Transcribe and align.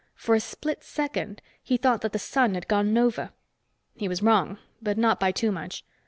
For 0.15 0.33
a 0.33 0.39
split 0.39 0.83
second, 0.83 1.43
he 1.61 1.77
thought 1.77 2.01
that 2.01 2.11
the 2.11 2.17
sun 2.17 2.55
had 2.55 2.67
gone 2.67 2.91
nova. 2.91 3.33
He 3.95 4.07
was 4.07 4.23
wrong, 4.23 4.57
but 4.81 4.97
not 4.97 5.19
by 5.19 5.31
too 5.31 5.51
much. 5.51 5.85